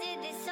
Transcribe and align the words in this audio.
did 0.00 0.22
this 0.22 0.49